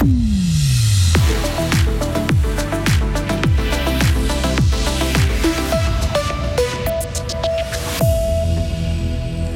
Mm. 0.00 0.37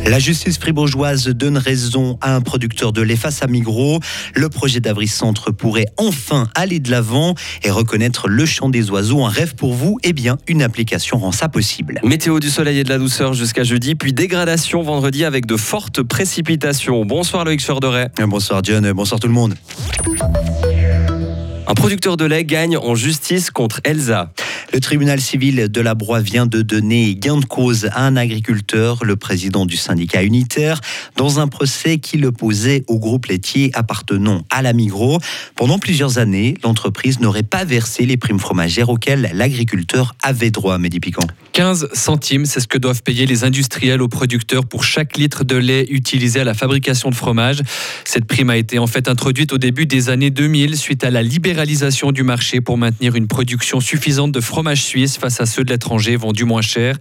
La 0.05 0.19
justice 0.19 0.59
fribourgeoise 0.59 1.29
donne 1.29 1.57
raison 1.57 2.19
à 2.21 2.35
un 2.35 2.41
producteur 2.41 2.93
de 2.93 3.01
lait 3.03 3.17
face 3.17 3.43
à 3.43 3.47
Migros. 3.47 4.01
Le 4.35 4.49
projet 4.49 4.81
d'Avry 4.81 5.07
Centre 5.07 5.53
pourrait 5.53 5.87
enfin 5.97 6.49
aller 6.55 6.81
de 6.81 6.91
l'avant 6.91 7.35
et 7.63 7.71
reconnaître 7.71 8.29
le 8.29 8.45
chant 8.45 8.69
des 8.69 8.91
oiseaux. 8.91 9.25
Un 9.25 9.29
rêve 9.29 9.55
pour 9.55 9.75
vous? 9.75 9.99
Eh 10.03 10.13
bien, 10.13 10.39
une 10.49 10.63
application 10.63 11.19
rend 11.19 11.33
ça 11.33 11.49
possible. 11.49 12.01
Météo 12.05 12.41
du 12.41 12.51
soleil 12.51 12.79
et 12.79 12.85
de 12.85 12.89
la 12.89 12.99
douceur 12.99 13.33
jusqu'à 13.33 13.65
jeudi, 13.65 13.95
puis 13.95 14.13
dégradation 14.13 14.83
vendredi 14.83 15.25
avec 15.25 15.47
de 15.47 15.57
fortes 15.57 16.03
précipitations. 16.03 17.05
Bonsoir 17.05 17.45
Loïc 17.45 17.65
Chorderet. 17.65 18.11
Bonsoir 18.27 18.61
John, 18.65 18.91
bonsoir 18.93 19.21
tout 19.21 19.29
le 19.29 19.35
monde. 19.35 19.55
Un 21.69 21.75
producteur 21.75 22.17
de 22.17 22.25
lait 22.25 22.45
gagne 22.45 22.77
en 22.77 22.95
justice 22.95 23.51
contre 23.51 23.81
Elsa. 23.85 24.33
Le 24.73 24.81
tribunal 24.81 25.21
civil 25.21 25.69
de 25.69 25.81
la 25.83 25.95
Broye 25.95 26.23
vient 26.23 26.47
de 26.47 26.63
donner 26.63 27.15
gain 27.15 27.37
de 27.37 27.45
cause 27.45 27.91
à 27.93 28.07
un 28.07 28.17
agriculteur, 28.17 29.05
le 29.05 29.17
président 29.17 29.67
du 29.67 29.77
syndicat 29.77 30.23
unitaire, 30.23 30.81
dans 31.17 31.41
un 31.41 31.47
procès 31.47 31.99
qui 31.99 32.17
l'opposait 32.17 32.83
au 32.87 32.99
groupe 32.99 33.27
laitier 33.27 33.71
appartenant 33.75 34.47
à 34.49 34.63
la 34.63 34.73
Migros. 34.73 35.19
Pendant 35.57 35.79
plusieurs 35.79 36.17
années, 36.17 36.55
l'entreprise 36.65 37.21
n'aurait 37.21 37.43
pas 37.43 37.67
versé 37.67 38.07
les 38.07 38.17
primes 38.17 38.39
fromagères 38.39 38.89
auxquelles 38.89 39.31
l'agriculteur 39.35 40.15
avait 40.23 40.51
droit, 40.51 40.79
Mehdi 40.79 41.01
Piquant. 41.01 41.27
15 41.53 41.89
centimes, 41.93 42.47
c'est 42.47 42.61
ce 42.61 42.67
que 42.67 42.79
doivent 42.79 43.03
payer 43.03 43.27
les 43.27 43.45
industriels 43.45 44.01
aux 44.01 44.09
producteurs 44.09 44.65
pour 44.65 44.85
chaque 44.85 45.19
litre 45.19 45.45
de 45.45 45.57
lait 45.57 45.87
utilisé 45.91 46.41
à 46.41 46.45
la 46.45 46.55
fabrication 46.55 47.11
de 47.11 47.15
fromage. 47.15 47.61
Cette 48.07 48.25
prime 48.25 48.49
a 48.49 48.57
été 48.57 48.79
en 48.79 48.87
fait 48.87 49.07
introduite 49.07 49.53
au 49.53 49.59
début 49.59 49.85
des 49.85 50.09
années 50.09 50.31
2000 50.31 50.79
suite 50.79 51.05
à 51.05 51.11
la 51.11 51.23
libéralisation 51.23 52.11
du 52.11 52.23
marché 52.23 52.63
pour 52.63 52.79
maintenir 52.79 53.17
une 53.17 53.27
production 53.27 53.79
suffisante 53.79 54.33
de 54.33 54.41
fromage 54.41 54.62
suisse 54.75 55.19
face 55.19 55.41
à 55.41 55.47
ceux 55.47 55.65
de 55.65 55.71
l'étranger 55.71 56.17
vendus 56.17 56.45
moins 56.45 56.63
cher. 56.63 56.97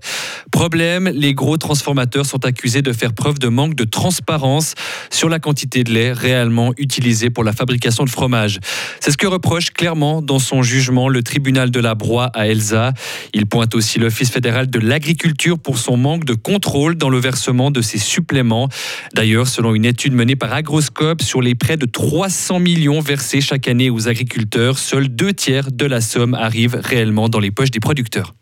Problème, 0.51 1.09
les 1.13 1.33
gros 1.33 1.57
transformateurs 1.57 2.25
sont 2.25 2.45
accusés 2.45 2.81
de 2.81 2.91
faire 2.93 3.13
preuve 3.13 3.39
de 3.39 3.47
manque 3.47 3.75
de 3.75 3.83
transparence 3.83 4.75
sur 5.09 5.29
la 5.29 5.39
quantité 5.39 5.83
de 5.83 5.91
lait 5.91 6.11
réellement 6.11 6.73
utilisée 6.77 7.29
pour 7.29 7.43
la 7.43 7.53
fabrication 7.53 8.03
de 8.03 8.09
fromage. 8.09 8.59
C'est 8.99 9.11
ce 9.11 9.17
que 9.17 9.27
reproche 9.27 9.71
clairement 9.71 10.21
dans 10.21 10.39
son 10.39 10.63
jugement 10.63 11.09
le 11.09 11.23
tribunal 11.23 11.71
de 11.71 11.79
la 11.79 11.95
Broye 11.95 12.31
à 12.33 12.47
Elsa. 12.47 12.93
Il 13.33 13.45
pointe 13.45 13.75
aussi 13.75 13.99
l'Office 13.99 14.31
fédéral 14.31 14.69
de 14.69 14.79
l'agriculture 14.79 15.59
pour 15.59 15.77
son 15.77 15.97
manque 15.97 16.25
de 16.25 16.33
contrôle 16.33 16.95
dans 16.95 17.09
le 17.09 17.19
versement 17.19 17.71
de 17.71 17.81
ces 17.81 17.97
suppléments. 17.97 18.69
D'ailleurs, 19.13 19.47
selon 19.47 19.75
une 19.75 19.85
étude 19.85 20.13
menée 20.13 20.35
par 20.35 20.53
Agroscope, 20.53 21.21
sur 21.21 21.41
les 21.41 21.55
près 21.55 21.77
de 21.77 21.85
300 21.85 22.59
millions 22.59 22.99
versés 22.99 23.41
chaque 23.41 23.67
année 23.67 23.89
aux 23.89 24.07
agriculteurs, 24.07 24.77
seuls 24.77 25.09
deux 25.09 25.33
tiers 25.33 25.71
de 25.71 25.85
la 25.85 26.01
somme 26.01 26.33
arrivent 26.33 26.79
réellement 26.81 27.29
dans 27.29 27.39
les 27.39 27.50
des 27.71 27.79
producteurs. 27.79 28.33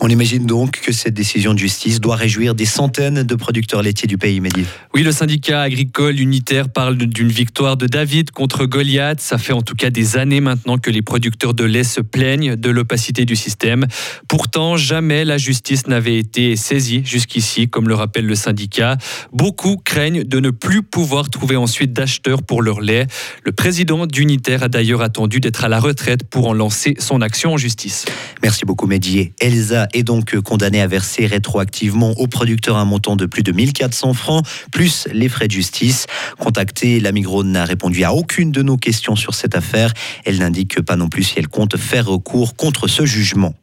On 0.00 0.08
imagine 0.08 0.46
donc 0.46 0.80
que 0.80 0.92
cette 0.92 1.14
décision 1.14 1.54
de 1.54 1.58
justice 1.58 2.00
doit 2.00 2.16
réjouir 2.16 2.54
des 2.54 2.64
centaines 2.64 3.22
de 3.22 3.34
producteurs 3.34 3.82
laitiers 3.82 4.06
du 4.06 4.18
pays, 4.18 4.40
Mehdi. 4.40 4.64
Oui, 4.94 5.02
le 5.02 5.12
syndicat 5.12 5.62
agricole 5.62 6.20
unitaire 6.20 6.68
parle 6.68 6.96
d'une 6.96 7.28
victoire 7.28 7.76
de 7.76 7.86
David 7.86 8.30
contre 8.30 8.66
Goliath. 8.66 9.20
Ça 9.20 9.38
fait 9.38 9.52
en 9.52 9.62
tout 9.62 9.74
cas 9.74 9.90
des 9.90 10.16
années 10.16 10.40
maintenant 10.40 10.78
que 10.78 10.90
les 10.90 11.02
producteurs 11.02 11.54
de 11.54 11.64
lait 11.64 11.84
se 11.84 12.00
plaignent 12.00 12.56
de 12.56 12.70
l'opacité 12.70 13.24
du 13.24 13.36
système. 13.36 13.86
Pourtant, 14.28 14.76
jamais 14.76 15.24
la 15.24 15.38
justice 15.38 15.86
n'avait 15.86 16.18
été 16.18 16.56
saisie 16.56 17.02
jusqu'ici, 17.04 17.68
comme 17.68 17.88
le 17.88 17.94
rappelle 17.94 18.26
le 18.26 18.34
syndicat. 18.34 18.96
Beaucoup 19.32 19.76
craignent 19.76 20.24
de 20.24 20.40
ne 20.40 20.50
plus 20.50 20.82
pouvoir 20.82 21.30
trouver 21.30 21.56
ensuite 21.56 21.92
d'acheteurs 21.92 22.42
pour 22.42 22.62
leur 22.62 22.80
lait. 22.80 23.06
Le 23.44 23.52
président 23.52 24.06
d'Unitaire 24.06 24.62
a 24.62 24.68
d'ailleurs 24.68 25.02
attendu 25.02 25.40
d'être 25.40 25.64
à 25.64 25.68
la 25.68 25.80
retraite 25.80 26.24
pour 26.24 26.48
en 26.48 26.52
lancer 26.52 26.94
son 26.98 27.20
action 27.20 27.54
en 27.54 27.56
justice. 27.56 28.04
Merci 28.42 28.64
beaucoup, 28.64 28.86
Mehdi. 28.86 29.32
Elsa 29.56 29.88
est 29.94 30.02
donc 30.02 30.38
condamné 30.40 30.80
à 30.80 30.86
verser 30.86 31.26
rétroactivement 31.26 32.12
au 32.18 32.26
producteur 32.26 32.76
un 32.76 32.84
montant 32.84 33.16
de 33.16 33.26
plus 33.26 33.42
de 33.42 33.52
1400 33.52 34.12
francs, 34.12 34.46
plus 34.70 35.08
les 35.12 35.28
frais 35.28 35.48
de 35.48 35.52
justice. 35.52 36.06
Contactée, 36.38 37.00
la 37.00 37.12
Migros 37.12 37.44
n'a 37.44 37.64
répondu 37.64 38.04
à 38.04 38.12
aucune 38.12 38.52
de 38.52 38.62
nos 38.62 38.76
questions 38.76 39.16
sur 39.16 39.34
cette 39.34 39.56
affaire. 39.56 39.92
Elle 40.24 40.38
n'indique 40.38 40.82
pas 40.82 40.96
non 40.96 41.08
plus 41.08 41.24
si 41.24 41.38
elle 41.38 41.48
compte 41.48 41.76
faire 41.76 42.06
recours 42.06 42.56
contre 42.56 42.86
ce 42.86 43.06
jugement. 43.06 43.54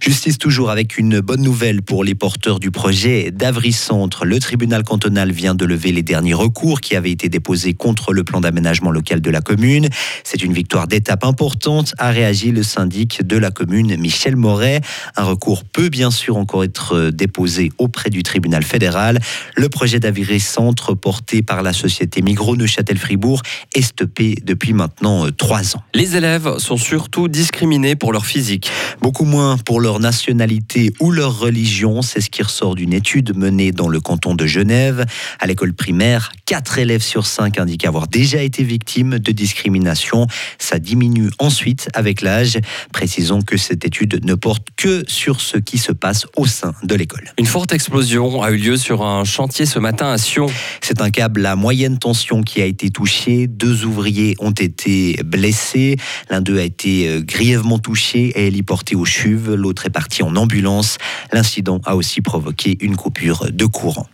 Justice 0.00 0.38
toujours 0.38 0.70
avec 0.70 0.98
une 0.98 1.20
bonne 1.20 1.42
nouvelle 1.42 1.82
pour 1.82 2.02
les 2.04 2.14
porteurs 2.14 2.58
du 2.58 2.70
projet 2.70 3.30
d'Avry 3.30 3.72
Centre. 3.72 4.24
Le 4.24 4.40
tribunal 4.40 4.82
cantonal 4.82 5.30
vient 5.30 5.54
de 5.54 5.64
lever 5.64 5.92
les 5.92 6.02
derniers 6.02 6.34
recours 6.34 6.80
qui 6.80 6.96
avaient 6.96 7.10
été 7.10 7.28
déposés 7.28 7.74
contre 7.74 8.12
le 8.12 8.24
plan 8.24 8.40
d'aménagement 8.40 8.90
local 8.90 9.20
de 9.20 9.30
la 9.30 9.40
commune. 9.40 9.88
C'est 10.24 10.42
une 10.42 10.52
victoire 10.52 10.88
d'étape 10.88 11.24
importante, 11.24 11.94
a 11.98 12.10
réagi 12.10 12.50
le 12.50 12.62
syndic 12.62 13.26
de 13.26 13.36
la 13.36 13.50
commune, 13.50 13.96
Michel 13.96 14.36
Moret. 14.36 14.80
Un 15.16 15.24
recours 15.24 15.64
peut 15.64 15.88
bien 15.88 16.10
sûr 16.10 16.36
encore 16.36 16.64
être 16.64 17.10
déposé 17.10 17.70
auprès 17.78 18.10
du 18.10 18.22
tribunal 18.22 18.64
fédéral. 18.64 19.20
Le 19.54 19.68
projet 19.68 20.00
d'Avry 20.00 20.40
Centre, 20.40 20.94
porté 20.94 21.42
par 21.42 21.62
la 21.62 21.72
société 21.72 22.22
Migros 22.22 22.56
Neuchâtel-Fribourg, 22.56 23.42
est 23.74 23.82
stoppé 23.82 24.36
depuis 24.44 24.72
maintenant 24.72 25.26
trois 25.36 25.76
ans. 25.76 25.82
Les 25.94 26.16
élèves 26.16 26.58
sont 26.58 26.76
surtout 26.76 27.28
discriminés 27.28 27.96
pour 27.96 28.12
leur 28.12 28.26
physique. 28.26 28.70
Beaucoup 29.00 29.24
moins 29.24 29.51
pour 29.58 29.80
leur 29.80 30.00
nationalité 30.00 30.92
ou 31.00 31.10
leur 31.10 31.38
religion. 31.38 32.02
C'est 32.02 32.20
ce 32.20 32.30
qui 32.30 32.42
ressort 32.42 32.74
d'une 32.74 32.92
étude 32.92 33.36
menée 33.36 33.72
dans 33.72 33.88
le 33.88 34.00
canton 34.00 34.34
de 34.34 34.46
Genève. 34.46 35.04
À 35.40 35.46
l'école 35.46 35.74
primaire, 35.74 36.32
4 36.46 36.78
élèves 36.78 37.02
sur 37.02 37.26
5 37.26 37.58
indiquent 37.58 37.86
avoir 37.86 38.08
déjà 38.08 38.42
été 38.42 38.62
victimes 38.62 39.18
de 39.18 39.32
discrimination. 39.32 40.26
Ça 40.58 40.78
diminue 40.78 41.30
ensuite 41.38 41.88
avec 41.94 42.22
l'âge. 42.22 42.58
Précisons 42.92 43.42
que 43.42 43.56
cette 43.56 43.84
étude 43.84 44.24
ne 44.24 44.34
porte 44.34 44.68
que 44.76 45.04
sur 45.08 45.40
ce 45.40 45.58
qui 45.58 45.78
se 45.78 45.92
passe 45.92 46.26
au 46.36 46.46
sein 46.46 46.74
de 46.82 46.94
l'école. 46.94 47.32
Une 47.38 47.46
forte 47.46 47.72
explosion 47.72 48.42
a 48.42 48.50
eu 48.50 48.56
lieu 48.56 48.76
sur 48.76 49.02
un 49.02 49.24
chantier 49.24 49.66
ce 49.66 49.78
matin 49.78 50.10
à 50.10 50.18
Sion. 50.18 50.46
C'est 50.80 51.00
un 51.00 51.10
câble 51.10 51.46
à 51.46 51.56
moyenne 51.56 51.98
tension 51.98 52.42
qui 52.42 52.60
a 52.62 52.66
été 52.66 52.90
touché. 52.90 53.46
Deux 53.46 53.84
ouvriers 53.84 54.36
ont 54.38 54.50
été 54.50 55.18
blessés. 55.24 55.96
L'un 56.30 56.40
d'eux 56.40 56.58
a 56.58 56.62
été 56.62 57.08
euh, 57.08 57.20
grièvement 57.22 57.78
touché 57.78 58.32
et 58.36 58.46
héliporté 58.46 58.94
au 58.94 59.04
CHUV 59.04 59.41
l'autre 59.48 59.86
est 59.86 59.90
parti 59.90 60.22
en 60.22 60.36
ambulance. 60.36 60.98
L'incident 61.32 61.80
a 61.84 61.96
aussi 61.96 62.20
provoqué 62.20 62.76
une 62.80 62.96
coupure 62.96 63.46
de 63.52 63.64
courant. 63.66 64.06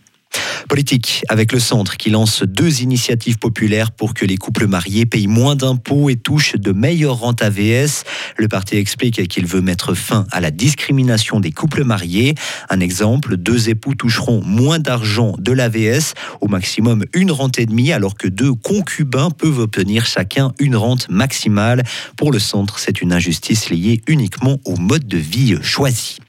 Politique, 0.69 1.23
avec 1.29 1.51
le 1.51 1.59
centre 1.59 1.97
qui 1.97 2.11
lance 2.11 2.43
deux 2.43 2.83
initiatives 2.83 3.39
populaires 3.39 3.91
pour 3.91 4.13
que 4.13 4.23
les 4.23 4.37
couples 4.37 4.67
mariés 4.67 5.07
payent 5.07 5.25
moins 5.25 5.55
d'impôts 5.55 6.11
et 6.11 6.15
touchent 6.15 6.55
de 6.55 6.71
meilleures 6.71 7.17
rentes 7.17 7.41
AVS. 7.41 8.03
Le 8.37 8.47
parti 8.47 8.77
explique 8.77 9.27
qu'il 9.27 9.47
veut 9.47 9.61
mettre 9.61 9.95
fin 9.95 10.27
à 10.31 10.39
la 10.39 10.51
discrimination 10.51 11.39
des 11.39 11.51
couples 11.51 11.83
mariés. 11.83 12.35
Un 12.69 12.81
exemple, 12.81 13.35
deux 13.35 13.69
époux 13.69 13.95
toucheront 13.95 14.43
moins 14.45 14.77
d'argent 14.77 15.33
de 15.39 15.51
l'AVS, 15.51 16.13
au 16.39 16.47
maximum 16.47 17.03
une 17.15 17.31
rente 17.31 17.57
et 17.57 17.65
demie, 17.65 17.91
alors 17.91 18.13
que 18.13 18.27
deux 18.27 18.53
concubins 18.53 19.31
peuvent 19.31 19.57
obtenir 19.57 20.05
chacun 20.05 20.53
une 20.59 20.75
rente 20.75 21.09
maximale. 21.09 21.83
Pour 22.15 22.31
le 22.31 22.37
centre, 22.37 22.77
c'est 22.77 23.01
une 23.01 23.11
injustice 23.11 23.71
liée 23.71 24.01
uniquement 24.05 24.59
au 24.65 24.75
mode 24.75 25.07
de 25.07 25.17
vie 25.17 25.57
choisi. 25.63 26.19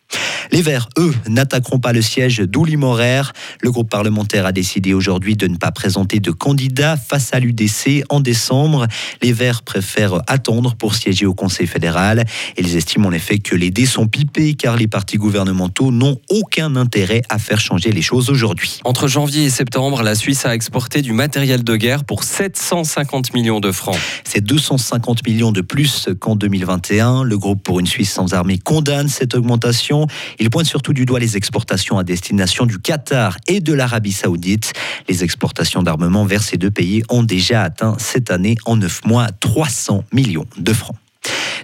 Les 0.53 0.63
Verts, 0.63 0.89
eux, 0.99 1.15
n'attaqueront 1.29 1.79
pas 1.79 1.93
le 1.93 2.03
siège 2.03 2.39
d'Ouli 2.39 2.77
Morer. 2.77 3.23
Le 3.61 3.71
groupe 3.71 3.89
parlementaire 3.89 4.47
a 4.47 4.53
décidé 4.53 4.95
aujourd'hui 4.95 5.37
de 5.37 5.47
ne 5.47 5.57
pas 5.57 5.71
présenter 5.71 6.19
de 6.19 6.33
candidat 6.33 6.97
face 6.97 7.33
à 7.33 7.39
l'UDC 7.39 8.03
en 8.09 8.19
décembre. 8.19 8.89
Les 9.23 9.33
Verts 9.33 9.63
préfèrent 9.63 10.23
attendre 10.27 10.75
pour 10.75 10.97
siéger 10.97 11.25
au 11.25 11.35
Conseil 11.35 11.69
fédéral. 11.69 12.25
Ils 12.59 12.77
estiment 12.77 13.09
en 13.09 13.13
effet 13.13 13.39
que 13.39 13.55
les 13.55 13.71
dés 13.71 13.87
sont 13.87 14.09
pipés 14.09 14.55
car 14.55 14.77
les 14.77 14.89
partis 14.89 15.19
gouvernementaux 15.19 15.93
n'ont 15.93 16.19
aucun 16.29 16.75
intérêt 16.75 17.23
à 17.29 17.39
faire 17.39 17.61
changer 17.61 17.93
les 17.93 18.03
choses 18.03 18.29
aujourd'hui. 18.29 18.81
Entre 18.85 19.07
janvier 19.07 19.45
et 19.45 19.51
septembre, 19.51 20.03
la 20.03 20.17
Suisse 20.17 20.47
a 20.47 20.55
exporté 20.55 21.01
du 21.01 21.13
matériel 21.13 21.63
de 21.63 21.77
guerre 21.77 22.03
pour 22.03 22.25
750 22.25 23.35
millions 23.35 23.61
de 23.61 23.71
francs. 23.71 23.99
C'est 24.25 24.41
250 24.41 25.25
millions 25.27 25.53
de 25.53 25.61
plus 25.61 26.09
qu'en 26.19 26.35
2021. 26.35 27.23
Le 27.23 27.39
groupe 27.39 27.63
pour 27.63 27.79
une 27.79 27.87
Suisse 27.87 28.13
sans 28.13 28.35
armée 28.35 28.59
condamne 28.59 29.09
cette 29.09 29.37
augmentation. 29.37 30.09
Il 30.41 30.49
pointe 30.49 30.67
surtout 30.67 30.95
du 30.95 31.05
doigt 31.05 31.21
les 31.21 31.37
exportations 31.37 31.99
à 31.99 32.05
destination 32.05 32.65
du 32.65 32.79
Qatar 32.79 33.37
et 33.47 33.61
de 33.61 33.75
l'Arabie 33.75 34.13
saoudite. 34.13 34.73
Les 35.07 35.23
exportations 35.23 35.83
d'armement 35.83 36.25
vers 36.25 36.43
ces 36.43 36.57
deux 36.57 36.71
pays 36.71 37.03
ont 37.11 37.23
déjà 37.23 37.63
atteint 37.63 37.97
cette 37.99 38.31
année 38.31 38.57
en 38.65 38.77
9 38.77 39.05
mois 39.05 39.29
300 39.41 40.05
millions 40.13 40.47
de 40.57 40.73
francs. 40.73 40.97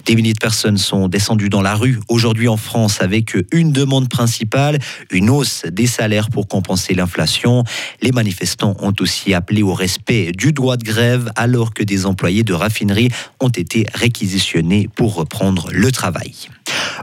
Des 0.07 0.15
milliers 0.15 0.31
de 0.31 0.39
personnes 0.39 0.77
sont 0.77 1.09
descendues 1.09 1.49
dans 1.49 1.61
la 1.61 1.75
rue 1.75 1.99
aujourd'hui 2.07 2.47
en 2.47 2.55
France 2.55 3.01
avec 3.01 3.35
une 3.51 3.73
demande 3.73 4.07
principale, 4.07 4.79
une 5.11 5.29
hausse 5.29 5.65
des 5.69 5.85
salaires 5.85 6.29
pour 6.29 6.47
compenser 6.47 6.93
l'inflation. 6.93 7.65
Les 8.01 8.13
manifestants 8.13 8.77
ont 8.79 8.93
aussi 9.01 9.33
appelé 9.33 9.63
au 9.63 9.73
respect 9.73 10.31
du 10.31 10.53
droit 10.53 10.77
de 10.77 10.85
grève 10.85 11.29
alors 11.35 11.73
que 11.73 11.83
des 11.83 12.05
employés 12.05 12.43
de 12.43 12.53
raffinerie 12.53 13.09
ont 13.41 13.49
été 13.49 13.85
réquisitionnés 13.93 14.87
pour 14.95 15.13
reprendre 15.13 15.67
le 15.73 15.91
travail. 15.91 16.33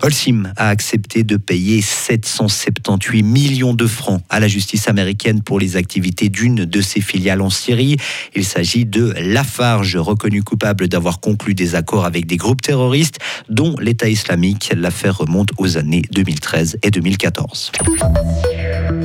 Holcim 0.03 0.53
a 0.57 0.69
accepté 0.69 1.23
de 1.25 1.37
payer 1.37 1.81
778 1.81 3.23
millions 3.23 3.75
de 3.75 3.87
francs 3.87 4.23
à 4.29 4.41
la 4.41 4.49
justice 4.49 4.89
américaine 4.89 5.43
pour 5.43 5.59
les 5.59 5.77
activités 5.77 6.29
d'une 6.29 6.65
de 6.65 6.81
ses 6.81 7.01
filiales 7.01 7.41
en 7.41 7.51
Syrie. 7.51 7.97
Il 8.35 8.45
s'agit 8.45 8.85
de 8.85 9.15
Lafarge, 9.19 9.97
reconnu 9.97 10.43
coupable 10.43 10.89
d'avoir 10.89 11.21
conclu 11.21 11.55
des 11.55 11.75
accords 11.75 12.05
avec 12.05 12.27
des 12.27 12.37
groupes 12.37 12.63
dont 13.49 13.77
l'État 13.81 14.09
islamique. 14.09 14.73
L'affaire 14.77 15.19
remonte 15.19 15.51
aux 15.59 15.77
années 15.77 16.03
2013 16.11 16.79
et 16.83 16.91
2014. 16.91 17.73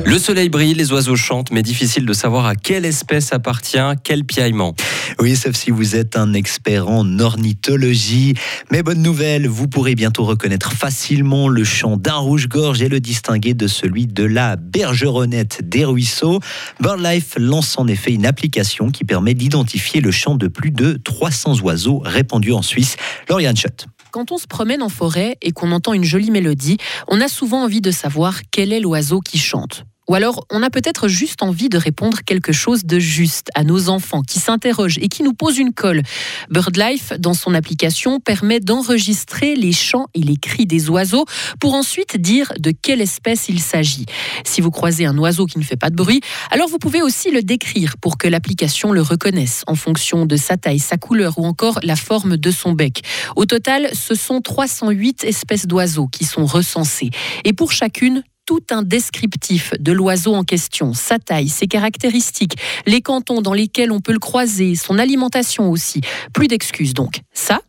Le 0.04 0.18
soleil 0.18 0.48
brille, 0.48 0.74
les 0.74 0.92
oiseaux 0.92 1.16
chantent, 1.16 1.50
mais 1.50 1.62
difficile 1.62 2.04
de 2.06 2.12
savoir 2.12 2.46
à 2.46 2.54
quelle 2.54 2.84
espèce 2.84 3.32
appartient 3.32 3.78
quel 4.02 4.24
piaillement. 4.24 4.74
Oui, 5.20 5.36
sauf 5.36 5.54
si 5.54 5.70
vous 5.70 5.94
êtes 5.96 6.16
un 6.16 6.32
expert 6.32 6.88
en 6.88 7.18
ornithologie. 7.18 8.34
Mais 8.70 8.82
bonne 8.82 9.02
nouvelle, 9.02 9.46
vous 9.46 9.68
pourrez 9.68 9.94
bientôt 9.94 10.24
reconnaître 10.24 10.72
facilement 10.72 11.48
le 11.48 11.64
chant 11.64 11.96
d'un 11.96 12.16
rouge-gorge 12.16 12.82
et 12.82 12.88
le 12.88 13.00
distinguer 13.00 13.54
de 13.54 13.66
celui 13.66 14.06
de 14.06 14.24
la 14.24 14.56
bergeronnette 14.56 15.68
des 15.68 15.84
ruisseaux. 15.84 16.40
BirdLife 16.80 17.34
lance 17.36 17.78
en 17.78 17.86
effet 17.86 18.12
une 18.12 18.26
application 18.26 18.90
qui 18.90 19.04
permet 19.04 19.34
d'identifier 19.34 20.00
le 20.00 20.10
chant 20.10 20.34
de 20.34 20.48
plus 20.48 20.70
de 20.70 20.98
300 21.04 21.60
oiseaux 21.60 22.02
répandus 22.04 22.52
en 22.52 22.62
Suisse. 22.62 22.96
Lauriane 23.28 23.56
Schott. 23.56 23.86
Quand 24.12 24.32
on 24.32 24.38
se 24.38 24.46
promène 24.46 24.82
en 24.82 24.88
forêt 24.88 25.36
et 25.42 25.52
qu'on 25.52 25.72
entend 25.72 25.92
une 25.92 26.04
jolie 26.04 26.30
mélodie, 26.30 26.78
on 27.08 27.20
a 27.20 27.28
souvent 27.28 27.62
envie 27.62 27.80
de 27.80 27.90
savoir 27.90 28.40
quel 28.50 28.72
est 28.72 28.80
l'oiseau 28.80 29.20
qui 29.20 29.38
chante. 29.38 29.84
Ou 30.10 30.16
alors, 30.16 30.44
on 30.50 30.64
a 30.64 30.70
peut-être 30.70 31.06
juste 31.06 31.40
envie 31.40 31.68
de 31.68 31.78
répondre 31.78 32.18
quelque 32.26 32.50
chose 32.50 32.84
de 32.84 32.98
juste 32.98 33.46
à 33.54 33.62
nos 33.62 33.88
enfants 33.88 34.22
qui 34.22 34.40
s'interrogent 34.40 34.98
et 34.98 35.06
qui 35.06 35.22
nous 35.22 35.34
posent 35.34 35.58
une 35.58 35.72
colle. 35.72 36.02
BirdLife, 36.50 37.12
dans 37.20 37.32
son 37.32 37.54
application, 37.54 38.18
permet 38.18 38.58
d'enregistrer 38.58 39.54
les 39.54 39.70
chants 39.70 40.08
et 40.14 40.18
les 40.18 40.36
cris 40.36 40.66
des 40.66 40.90
oiseaux 40.90 41.26
pour 41.60 41.74
ensuite 41.74 42.20
dire 42.20 42.52
de 42.58 42.72
quelle 42.72 43.00
espèce 43.00 43.48
il 43.48 43.60
s'agit. 43.60 44.04
Si 44.44 44.60
vous 44.60 44.72
croisez 44.72 45.06
un 45.06 45.16
oiseau 45.16 45.46
qui 45.46 45.60
ne 45.60 45.64
fait 45.64 45.76
pas 45.76 45.90
de 45.90 45.94
bruit, 45.94 46.22
alors 46.50 46.68
vous 46.68 46.78
pouvez 46.78 47.02
aussi 47.02 47.30
le 47.30 47.44
décrire 47.44 47.96
pour 47.96 48.18
que 48.18 48.26
l'application 48.26 48.90
le 48.90 49.02
reconnaisse 49.02 49.62
en 49.68 49.76
fonction 49.76 50.26
de 50.26 50.34
sa 50.34 50.56
taille, 50.56 50.80
sa 50.80 50.96
couleur 50.96 51.38
ou 51.38 51.44
encore 51.44 51.78
la 51.84 51.94
forme 51.94 52.36
de 52.36 52.50
son 52.50 52.72
bec. 52.72 53.02
Au 53.36 53.46
total, 53.46 53.88
ce 53.92 54.16
sont 54.16 54.40
308 54.40 55.22
espèces 55.22 55.68
d'oiseaux 55.68 56.08
qui 56.08 56.24
sont 56.24 56.46
recensées. 56.46 57.10
Et 57.44 57.52
pour 57.52 57.70
chacune, 57.70 58.24
tout 58.50 58.66
un 58.72 58.82
descriptif 58.82 59.74
de 59.78 59.92
l'oiseau 59.92 60.34
en 60.34 60.42
question, 60.42 60.92
sa 60.92 61.20
taille, 61.20 61.48
ses 61.48 61.68
caractéristiques, 61.68 62.56
les 62.84 63.00
cantons 63.00 63.42
dans 63.42 63.52
lesquels 63.52 63.92
on 63.92 64.00
peut 64.00 64.10
le 64.10 64.18
croiser, 64.18 64.74
son 64.74 64.98
alimentation 64.98 65.70
aussi. 65.70 66.00
Plus 66.32 66.48
d'excuses 66.48 66.92
donc. 66.92 67.20
Ça, 67.32 67.60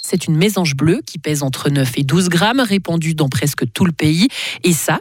c'est 0.00 0.28
une 0.28 0.36
mésange 0.36 0.76
bleue 0.76 1.00
qui 1.04 1.18
pèse 1.18 1.42
entre 1.42 1.70
9 1.70 1.90
et 1.96 2.04
12 2.04 2.28
grammes, 2.28 2.60
répandue 2.60 3.16
dans 3.16 3.28
presque 3.28 3.64
tout 3.72 3.84
le 3.84 3.90
pays. 3.90 4.28
Et 4.62 4.72
ça, 4.72 5.00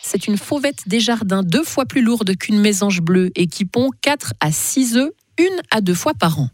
c'est 0.00 0.28
une 0.28 0.38
fauvette 0.38 0.88
des 0.88 1.00
jardins 1.00 1.42
deux 1.42 1.62
fois 1.62 1.84
plus 1.84 2.00
lourde 2.00 2.34
qu'une 2.38 2.58
mésange 2.58 3.02
bleue 3.02 3.32
et 3.34 3.48
qui 3.48 3.66
pond 3.66 3.90
4 4.00 4.32
à 4.40 4.50
6 4.50 4.96
œufs, 4.96 5.10
une 5.36 5.60
à 5.70 5.82
deux 5.82 5.92
fois 5.92 6.14
par 6.14 6.40
an. 6.40 6.48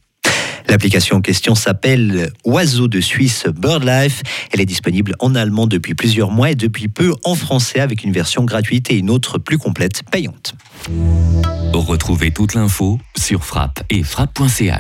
L'application 0.72 1.18
en 1.18 1.20
question 1.20 1.54
s'appelle 1.54 2.32
Oiseau 2.46 2.88
de 2.88 2.98
Suisse 3.02 3.44
BirdLife. 3.46 4.22
Elle 4.52 4.62
est 4.62 4.64
disponible 4.64 5.14
en 5.18 5.34
allemand 5.34 5.66
depuis 5.66 5.94
plusieurs 5.94 6.30
mois 6.30 6.52
et 6.52 6.54
depuis 6.54 6.88
peu 6.88 7.12
en 7.24 7.34
français 7.34 7.78
avec 7.78 8.04
une 8.04 8.12
version 8.12 8.44
gratuite 8.44 8.90
et 8.90 8.96
une 8.96 9.10
autre 9.10 9.36
plus 9.36 9.58
complète 9.58 10.02
payante. 10.10 10.54
Retrouvez 11.74 12.30
toute 12.30 12.54
l'info 12.54 12.98
sur 13.18 13.44
frappe 13.44 13.82
et 13.90 14.02
frappe.ch. 14.02 14.70